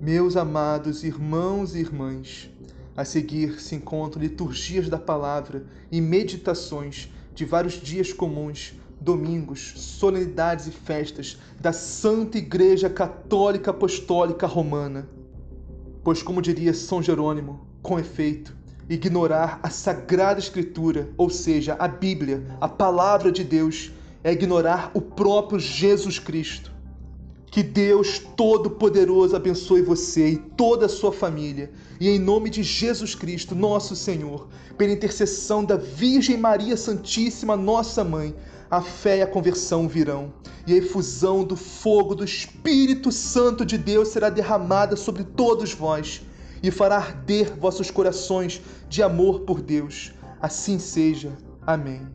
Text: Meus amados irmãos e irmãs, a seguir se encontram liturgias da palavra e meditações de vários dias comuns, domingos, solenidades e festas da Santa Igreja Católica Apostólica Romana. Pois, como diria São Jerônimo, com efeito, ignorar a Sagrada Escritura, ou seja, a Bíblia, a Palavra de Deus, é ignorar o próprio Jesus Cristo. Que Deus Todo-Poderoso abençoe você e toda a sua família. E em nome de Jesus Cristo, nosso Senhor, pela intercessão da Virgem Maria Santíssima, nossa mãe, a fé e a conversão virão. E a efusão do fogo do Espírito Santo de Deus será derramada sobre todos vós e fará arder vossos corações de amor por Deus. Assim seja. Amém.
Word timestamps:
Meus 0.00 0.36
amados 0.36 1.02
irmãos 1.02 1.74
e 1.74 1.80
irmãs, 1.80 2.48
a 2.96 3.04
seguir 3.04 3.60
se 3.60 3.74
encontram 3.74 4.22
liturgias 4.22 4.88
da 4.88 4.96
palavra 4.96 5.66
e 5.90 6.00
meditações 6.00 7.12
de 7.34 7.44
vários 7.44 7.74
dias 7.74 8.12
comuns, 8.12 8.74
domingos, 9.00 9.72
solenidades 9.74 10.68
e 10.68 10.70
festas 10.70 11.36
da 11.58 11.72
Santa 11.72 12.38
Igreja 12.38 12.88
Católica 12.88 13.72
Apostólica 13.72 14.46
Romana. 14.46 15.08
Pois, 16.04 16.22
como 16.22 16.40
diria 16.40 16.72
São 16.72 17.02
Jerônimo, 17.02 17.66
com 17.82 17.98
efeito, 17.98 18.56
ignorar 18.88 19.58
a 19.64 19.68
Sagrada 19.68 20.38
Escritura, 20.38 21.10
ou 21.16 21.28
seja, 21.28 21.74
a 21.76 21.88
Bíblia, 21.88 22.46
a 22.60 22.68
Palavra 22.68 23.32
de 23.32 23.42
Deus, 23.42 23.90
é 24.22 24.30
ignorar 24.30 24.92
o 24.94 25.00
próprio 25.00 25.58
Jesus 25.58 26.20
Cristo. 26.20 26.77
Que 27.50 27.62
Deus 27.62 28.18
Todo-Poderoso 28.36 29.34
abençoe 29.34 29.82
você 29.82 30.30
e 30.30 30.36
toda 30.36 30.86
a 30.86 30.88
sua 30.88 31.12
família. 31.12 31.70
E 31.98 32.08
em 32.08 32.18
nome 32.18 32.50
de 32.50 32.62
Jesus 32.62 33.14
Cristo, 33.14 33.54
nosso 33.54 33.96
Senhor, 33.96 34.48
pela 34.76 34.92
intercessão 34.92 35.64
da 35.64 35.76
Virgem 35.76 36.36
Maria 36.36 36.76
Santíssima, 36.76 37.56
nossa 37.56 38.04
mãe, 38.04 38.34
a 38.70 38.82
fé 38.82 39.18
e 39.18 39.22
a 39.22 39.26
conversão 39.26 39.88
virão. 39.88 40.32
E 40.66 40.74
a 40.74 40.76
efusão 40.76 41.42
do 41.42 41.56
fogo 41.56 42.14
do 42.14 42.24
Espírito 42.24 43.10
Santo 43.10 43.64
de 43.64 43.78
Deus 43.78 44.08
será 44.08 44.28
derramada 44.28 44.94
sobre 44.94 45.24
todos 45.24 45.72
vós 45.72 46.22
e 46.62 46.70
fará 46.70 46.96
arder 46.96 47.56
vossos 47.56 47.90
corações 47.90 48.60
de 48.88 49.02
amor 49.02 49.40
por 49.40 49.60
Deus. 49.60 50.12
Assim 50.40 50.78
seja. 50.78 51.32
Amém. 51.66 52.06